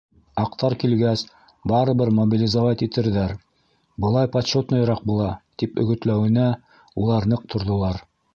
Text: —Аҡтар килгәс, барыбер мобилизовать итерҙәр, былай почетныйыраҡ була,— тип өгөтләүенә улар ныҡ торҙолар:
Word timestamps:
—Аҡтар 0.43 0.73
килгәс, 0.83 1.23
барыбер 1.71 2.11
мобилизовать 2.19 2.81
итерҙәр, 2.87 3.35
былай 4.07 4.31
почетныйыраҡ 4.37 5.05
була,— 5.13 5.29
тип 5.63 5.79
өгөтләүенә 5.85 6.49
улар 7.05 7.31
ныҡ 7.35 7.47
торҙолар: 7.55 8.03